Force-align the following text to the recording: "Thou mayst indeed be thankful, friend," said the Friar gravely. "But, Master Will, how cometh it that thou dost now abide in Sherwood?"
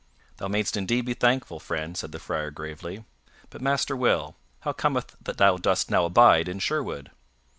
"Thou 0.37 0.47
mayst 0.47 0.75
indeed 0.75 1.05
be 1.05 1.13
thankful, 1.13 1.59
friend," 1.59 1.95
said 1.95 2.11
the 2.11 2.17
Friar 2.17 2.49
gravely. 2.49 3.05
"But, 3.51 3.61
Master 3.61 3.95
Will, 3.95 4.35
how 4.61 4.73
cometh 4.73 5.13
it 5.13 5.23
that 5.25 5.37
thou 5.37 5.57
dost 5.57 5.91
now 5.91 6.05
abide 6.05 6.49
in 6.49 6.57
Sherwood?" 6.57 7.11